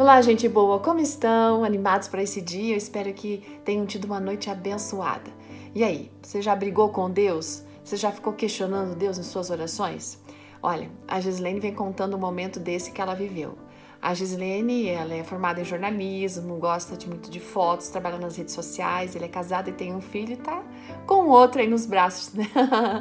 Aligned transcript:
Olá, 0.00 0.18
gente 0.22 0.48
boa, 0.48 0.78
como 0.78 0.98
estão? 0.98 1.62
Animados 1.62 2.08
para 2.08 2.22
esse 2.22 2.40
dia? 2.40 2.72
Eu 2.72 2.78
espero 2.78 3.12
que 3.12 3.60
tenham 3.66 3.84
tido 3.84 4.06
uma 4.06 4.18
noite 4.18 4.48
abençoada. 4.48 5.30
E 5.74 5.84
aí, 5.84 6.10
você 6.22 6.40
já 6.40 6.56
brigou 6.56 6.88
com 6.88 7.10
Deus? 7.10 7.62
Você 7.84 7.98
já 7.98 8.10
ficou 8.10 8.32
questionando 8.32 8.96
Deus 8.96 9.18
em 9.18 9.22
suas 9.22 9.50
orações? 9.50 10.18
Olha, 10.62 10.90
a 11.06 11.20
Gislene 11.20 11.60
vem 11.60 11.74
contando 11.74 12.16
um 12.16 12.18
momento 12.18 12.58
desse 12.58 12.92
que 12.92 13.00
ela 13.02 13.14
viveu. 13.14 13.58
A 14.02 14.14
Gislene, 14.14 14.88
ela 14.88 15.12
é 15.12 15.22
formada 15.22 15.60
em 15.60 15.64
jornalismo, 15.64 16.56
gosta 16.56 16.96
de 16.96 17.06
muito 17.06 17.30
de 17.30 17.38
fotos, 17.38 17.88
trabalha 17.88 18.16
nas 18.16 18.34
redes 18.34 18.54
sociais, 18.54 19.14
ele 19.14 19.26
é 19.26 19.28
casado 19.28 19.68
e 19.68 19.72
tem 19.72 19.94
um 19.94 20.00
filho 20.00 20.32
e 20.32 20.36
tá 20.36 20.62
com 21.06 21.28
outro 21.28 21.60
aí 21.60 21.66
nos 21.66 21.84
braços, 21.84 22.32
né? 22.32 22.46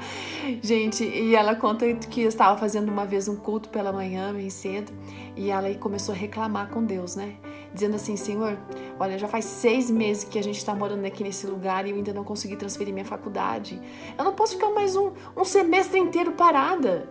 Gente, 0.62 1.04
e 1.04 1.36
ela 1.36 1.54
conta 1.54 1.92
que 1.94 2.22
estava 2.22 2.58
fazendo 2.58 2.88
uma 2.88 3.04
vez 3.04 3.28
um 3.28 3.36
culto 3.36 3.68
pela 3.68 3.92
manhã, 3.92 4.32
bem 4.32 4.48
cedo, 4.48 4.90
e 5.36 5.50
ela 5.50 5.66
aí 5.66 5.76
começou 5.76 6.14
a 6.14 6.16
reclamar 6.16 6.70
com 6.70 6.82
Deus, 6.82 7.14
né? 7.14 7.34
Dizendo 7.74 7.96
assim, 7.96 8.16
Senhor, 8.16 8.56
olha, 8.98 9.18
já 9.18 9.28
faz 9.28 9.44
seis 9.44 9.90
meses 9.90 10.24
que 10.24 10.38
a 10.38 10.42
gente 10.42 10.56
está 10.56 10.74
morando 10.74 11.04
aqui 11.04 11.22
nesse 11.22 11.46
lugar 11.46 11.86
e 11.86 11.90
eu 11.90 11.96
ainda 11.96 12.14
não 12.14 12.24
consegui 12.24 12.56
transferir 12.56 12.94
minha 12.94 13.04
faculdade. 13.04 13.78
Eu 14.16 14.24
não 14.24 14.32
posso 14.32 14.54
ficar 14.54 14.70
mais 14.70 14.96
um, 14.96 15.12
um 15.36 15.44
semestre 15.44 15.98
inteiro 15.98 16.32
parada. 16.32 17.06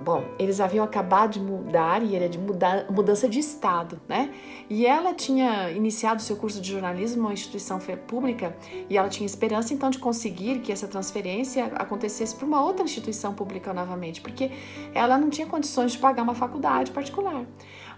Bom, 0.00 0.24
eles 0.38 0.60
haviam 0.60 0.84
acabado 0.84 1.32
de 1.32 1.40
mudar 1.40 2.04
e 2.04 2.14
era 2.14 2.28
de 2.28 2.38
mudar, 2.38 2.86
mudança 2.90 3.28
de 3.28 3.40
estado, 3.40 4.00
né? 4.08 4.32
E 4.70 4.86
ela 4.86 5.12
tinha 5.12 5.70
iniciado 5.72 6.22
seu 6.22 6.36
curso 6.36 6.60
de 6.60 6.70
jornalismo 6.70 7.22
numa 7.22 7.32
instituição 7.32 7.80
pública 8.06 8.56
e 8.88 8.96
ela 8.96 9.08
tinha 9.08 9.26
esperança 9.26 9.74
então 9.74 9.90
de 9.90 9.98
conseguir 9.98 10.60
que 10.60 10.70
essa 10.70 10.86
transferência 10.86 11.64
acontecesse 11.74 12.34
para 12.36 12.46
uma 12.46 12.62
outra 12.62 12.84
instituição 12.84 13.34
pública 13.34 13.74
novamente, 13.74 14.20
porque 14.20 14.52
ela 14.94 15.18
não 15.18 15.30
tinha 15.30 15.46
condições 15.46 15.92
de 15.92 15.98
pagar 15.98 16.22
uma 16.22 16.34
faculdade 16.34 16.92
particular. 16.92 17.44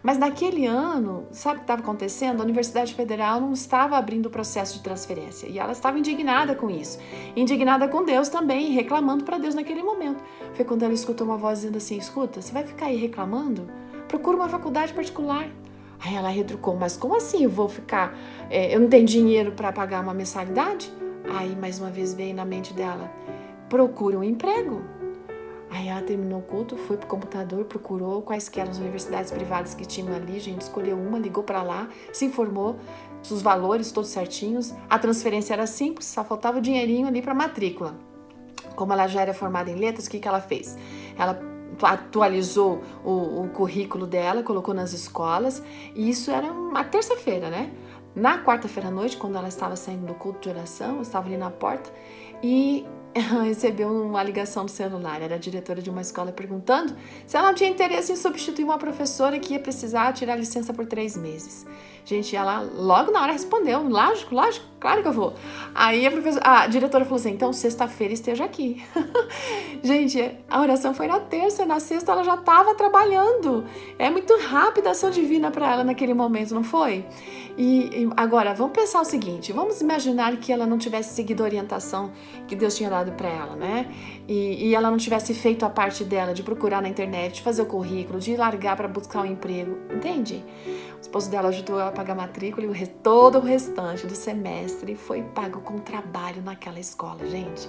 Mas 0.02 0.16
naquele 0.16 0.64
ano, 0.64 1.26
sabe 1.30 1.56
o 1.56 1.58
que 1.58 1.64
estava 1.64 1.82
acontecendo? 1.82 2.40
A 2.40 2.44
Universidade 2.44 2.94
Federal 2.94 3.38
não 3.38 3.52
estava 3.52 3.98
abrindo 3.98 4.26
o 4.26 4.30
processo 4.30 4.78
de 4.78 4.82
transferência 4.82 5.46
e 5.46 5.58
ela 5.58 5.72
estava 5.72 5.98
indignada 5.98 6.54
com 6.54 6.70
isso, 6.70 6.98
indignada 7.36 7.86
com 7.86 8.02
Deus 8.02 8.30
também, 8.30 8.70
reclamando 8.70 9.24
para 9.24 9.36
Deus 9.36 9.54
naquele 9.54 9.82
momento. 9.82 10.22
Foi 10.54 10.64
quando 10.64 10.84
ela 10.84 10.94
escutou 10.94 11.26
uma 11.26 11.36
voz 11.36 11.60
dizendo 11.60 11.76
assim: 11.76 11.98
Escuta, 11.98 12.40
você 12.40 12.50
vai 12.50 12.64
ficar 12.64 12.86
aí 12.86 12.96
reclamando? 12.96 13.68
Procura 14.08 14.38
uma 14.38 14.48
faculdade 14.48 14.94
particular. 14.94 15.50
Aí 16.02 16.14
ela 16.14 16.30
retrucou: 16.30 16.76
Mas 16.76 16.96
como 16.96 17.14
assim 17.14 17.44
eu 17.44 17.50
vou 17.50 17.68
ficar? 17.68 18.16
É, 18.48 18.74
eu 18.74 18.80
não 18.80 18.88
tenho 18.88 19.04
dinheiro 19.04 19.52
para 19.52 19.70
pagar 19.70 20.02
uma 20.02 20.14
mensalidade? 20.14 20.90
Aí 21.28 21.54
mais 21.54 21.78
uma 21.78 21.90
vez 21.90 22.14
veio 22.14 22.34
na 22.34 22.46
mente 22.46 22.72
dela: 22.72 23.12
Procura 23.68 24.18
um 24.18 24.24
emprego. 24.24 24.82
Aí 25.70 25.88
ela 25.88 26.02
terminou 26.02 26.40
o 26.40 26.42
culto, 26.42 26.76
foi 26.76 26.96
pro 26.96 27.06
computador, 27.06 27.64
procurou 27.64 28.22
quais 28.22 28.50
eram 28.56 28.70
as 28.70 28.78
universidades 28.78 29.30
privadas 29.30 29.72
que 29.72 29.84
tinham 29.84 30.14
ali, 30.14 30.40
gente, 30.40 30.62
escolheu 30.62 30.98
uma, 30.98 31.18
ligou 31.18 31.44
para 31.44 31.62
lá, 31.62 31.88
se 32.12 32.24
informou 32.24 32.76
os 33.22 33.40
valores 33.40 33.92
todos 33.92 34.10
certinhos. 34.10 34.74
A 34.88 34.98
transferência 34.98 35.52
era 35.52 35.66
simples, 35.66 36.06
só 36.06 36.24
faltava 36.24 36.58
o 36.58 36.60
dinheirinho 36.60 37.06
ali 37.06 37.22
para 37.22 37.34
matrícula. 37.34 37.94
Como 38.74 38.92
ela 38.92 39.06
já 39.06 39.20
era 39.20 39.32
formada 39.32 39.70
em 39.70 39.76
letras, 39.76 40.06
o 40.06 40.10
que, 40.10 40.18
que 40.18 40.26
ela 40.26 40.40
fez? 40.40 40.76
Ela 41.16 41.40
atualizou 41.82 42.82
o, 43.04 43.44
o 43.44 43.48
currículo 43.50 44.06
dela, 44.06 44.42
colocou 44.42 44.74
nas 44.74 44.92
escolas, 44.92 45.62
e 45.94 46.10
isso 46.10 46.30
era 46.32 46.50
uma 46.50 46.82
terça-feira, 46.82 47.48
né? 47.48 47.72
Na 48.14 48.42
quarta-feira 48.42 48.88
à 48.88 48.90
noite, 48.90 49.16
quando 49.16 49.36
ela 49.36 49.48
estava 49.48 49.76
saindo 49.76 50.06
do 50.06 50.14
culto 50.14 50.40
de 50.40 50.48
oração, 50.48 50.96
eu 50.96 51.02
estava 51.02 51.28
ali 51.28 51.36
na 51.36 51.50
porta 51.50 51.92
e 52.42 52.84
recebeu 53.14 53.88
uma 53.88 54.22
ligação 54.22 54.64
do 54.64 54.70
celular. 54.70 55.20
Era 55.20 55.34
a 55.34 55.38
diretora 55.38 55.82
de 55.82 55.90
uma 55.90 56.00
escola 56.00 56.32
perguntando 56.32 56.94
se 57.26 57.36
ela 57.36 57.48
não 57.48 57.54
tinha 57.54 57.70
interesse 57.70 58.12
em 58.12 58.16
substituir 58.16 58.64
uma 58.64 58.78
professora 58.78 59.38
que 59.38 59.54
ia 59.54 59.60
precisar 59.60 60.12
tirar 60.12 60.36
licença 60.36 60.72
por 60.72 60.86
três 60.86 61.16
meses. 61.16 61.66
Gente, 62.04 62.34
ela 62.34 62.60
logo 62.60 63.10
na 63.12 63.22
hora 63.22 63.32
respondeu: 63.32 63.86
lógico, 63.88 64.34
lógico, 64.34 64.66
claro 64.80 65.02
que 65.02 65.08
eu 65.08 65.12
vou. 65.12 65.34
Aí 65.74 66.04
a, 66.06 66.62
a 66.62 66.66
diretora 66.66 67.04
falou 67.04 67.18
assim: 67.18 67.30
então 67.30 67.52
sexta-feira 67.52 68.12
esteja 68.12 68.44
aqui. 68.44 68.82
Gente, 69.82 70.36
a 70.48 70.60
oração 70.60 70.94
foi 70.94 71.06
na 71.06 71.20
terça, 71.20 71.64
na 71.64 71.78
sexta 71.78 72.12
ela 72.12 72.24
já 72.24 72.34
estava 72.34 72.74
trabalhando. 72.74 73.64
É 73.98 74.10
muito 74.10 74.36
rápida 74.38 74.88
a 74.88 74.92
ação 74.92 75.10
divina 75.10 75.50
para 75.50 75.72
ela 75.72 75.84
naquele 75.84 76.14
momento, 76.14 76.54
não 76.54 76.64
foi? 76.64 77.04
E, 77.56 78.04
e, 78.04 78.10
agora, 78.16 78.54
vamos 78.54 78.72
pensar 78.72 79.00
o 79.00 79.04
seguinte: 79.04 79.52
vamos 79.52 79.80
imaginar 79.80 80.36
que 80.36 80.52
ela 80.52 80.66
não 80.66 80.78
tivesse 80.78 81.14
seguido 81.14 81.42
a 81.42 81.46
orientação 81.46 82.12
que 82.48 82.56
Deus 82.56 82.76
tinha 82.76 82.90
dado 82.90 82.99
para 83.12 83.28
ela, 83.28 83.56
né? 83.56 83.90
E, 84.28 84.68
e, 84.68 84.74
ela 84.74 84.90
não 84.90 84.98
tivesse 84.98 85.32
feito 85.34 85.64
a 85.64 85.70
parte 85.70 86.04
dela 86.04 86.34
de 86.34 86.42
procurar 86.42 86.82
na 86.82 86.88
internet, 86.88 87.34
de 87.34 87.42
fazer 87.42 87.62
o 87.62 87.66
currículo, 87.66 88.18
de 88.18 88.36
largar 88.36 88.76
para 88.76 88.86
buscar 88.86 89.22
um 89.22 89.26
emprego, 89.26 89.78
entende? 89.92 90.44
O 90.98 91.00
esposo 91.00 91.30
dela 91.30 91.48
ajudou 91.48 91.80
ela 91.80 91.88
a 91.88 91.92
pagar 91.92 92.12
a 92.12 92.16
matrícula 92.16 92.66
e 92.66 92.86
todo 92.86 93.38
o 93.38 93.40
restante 93.40 94.06
do 94.06 94.14
semestre 94.14 94.94
foi 94.94 95.22
pago 95.22 95.60
com 95.60 95.78
trabalho 95.78 96.42
naquela 96.42 96.78
escola, 96.78 97.26
gente. 97.26 97.68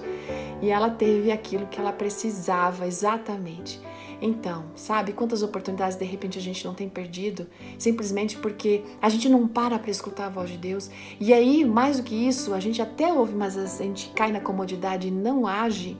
E 0.60 0.70
ela 0.70 0.90
teve 0.90 1.32
aquilo 1.32 1.66
que 1.66 1.80
ela 1.80 1.92
precisava 1.92 2.86
exatamente. 2.86 3.80
Então, 4.22 4.66
sabe 4.76 5.12
quantas 5.12 5.42
oportunidades 5.42 5.96
de 5.96 6.04
repente 6.04 6.38
a 6.38 6.40
gente 6.40 6.64
não 6.64 6.72
tem 6.72 6.88
perdido 6.88 7.48
simplesmente 7.76 8.38
porque 8.38 8.84
a 9.00 9.08
gente 9.08 9.28
não 9.28 9.48
para 9.48 9.80
para 9.80 9.90
escutar 9.90 10.26
a 10.26 10.28
voz 10.28 10.48
de 10.48 10.56
Deus. 10.56 10.88
E 11.18 11.34
aí, 11.34 11.64
mais 11.64 11.96
do 11.96 12.04
que 12.04 12.14
isso, 12.14 12.54
a 12.54 12.60
gente 12.60 12.80
até 12.80 13.12
ouve, 13.12 13.34
mas 13.34 13.58
a 13.58 13.66
gente 13.82 14.10
cai 14.10 14.30
na 14.30 14.40
comodidade 14.40 15.08
e 15.08 15.10
não 15.22 15.46
age. 15.46 15.96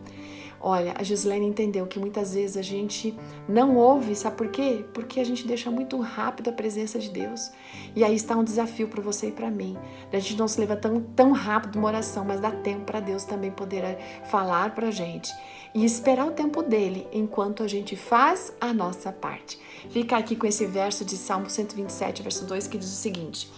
Olha, 0.64 0.94
a 0.96 1.02
Gislaine 1.02 1.44
entendeu 1.44 1.88
que 1.88 1.98
muitas 1.98 2.34
vezes 2.34 2.56
a 2.56 2.62
gente 2.62 3.18
não 3.48 3.76
ouve, 3.76 4.14
sabe 4.14 4.36
por 4.36 4.48
quê? 4.48 4.84
Porque 4.94 5.18
a 5.18 5.24
gente 5.24 5.44
deixa 5.44 5.70
muito 5.72 5.98
rápido 5.98 6.50
a 6.50 6.52
presença 6.52 7.00
de 7.00 7.10
Deus. 7.10 7.50
E 7.96 8.04
aí 8.04 8.14
está 8.14 8.36
um 8.36 8.44
desafio 8.44 8.86
para 8.86 9.02
você 9.02 9.28
e 9.28 9.32
para 9.32 9.50
mim. 9.50 9.76
A 10.12 10.18
gente 10.20 10.36
não 10.36 10.46
se 10.46 10.60
leva 10.60 10.76
tão, 10.76 11.00
tão 11.00 11.32
rápido 11.32 11.80
uma 11.80 11.88
oração, 11.88 12.24
mas 12.24 12.38
dá 12.38 12.52
tempo 12.52 12.84
para 12.84 13.00
Deus 13.00 13.24
também 13.24 13.50
poder 13.50 13.82
eh, 13.82 13.98
falar 14.30 14.72
para 14.72 14.86
a 14.86 14.90
gente. 14.92 15.34
E 15.74 15.84
esperar 15.84 16.26
o 16.26 16.32
tempo 16.32 16.62
dele 16.62 17.08
enquanto 17.12 17.62
a 17.62 17.66
gente 17.66 17.96
faz 17.96 18.52
a 18.60 18.72
nossa 18.72 19.10
parte. 19.10 19.58
Fica 19.90 20.16
aqui 20.16 20.36
com 20.36 20.46
esse 20.46 20.66
verso 20.66 21.04
de 21.04 21.16
Salmo 21.16 21.48
127, 21.48 22.22
verso 22.22 22.44
2, 22.44 22.68
que 22.68 22.78
diz 22.78 22.92
o 22.92 22.96
seguinte: 22.96 23.50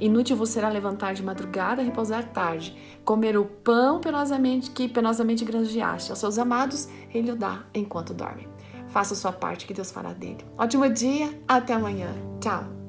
Inútil 0.00 0.36
você 0.36 0.54
será 0.60 0.68
levantar 0.68 1.14
de 1.14 1.22
madrugada, 1.22 1.80
repousar 1.80 2.28
tarde, 2.32 2.76
comer 3.04 3.36
o 3.38 3.44
pão 3.44 4.00
penosamente 4.00 4.70
que 4.70 4.88
penosamente 4.88 5.44
granjeaste. 5.44 6.10
Aos 6.10 6.18
seus 6.18 6.38
amados, 6.38 6.49
ele 7.14 7.32
o 7.32 7.36
dá 7.36 7.64
enquanto 7.74 8.14
dorme. 8.14 8.48
Faça 8.88 9.14
sua 9.14 9.32
parte 9.32 9.66
que 9.66 9.74
Deus 9.74 9.90
fará 9.90 10.12
dele. 10.12 10.44
Ótimo 10.58 10.88
dia, 10.92 11.40
até 11.46 11.74
amanhã. 11.74 12.12
Tchau. 12.40 12.79